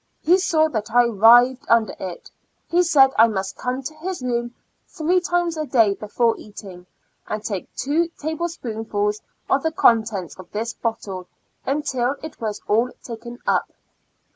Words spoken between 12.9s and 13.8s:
taken up.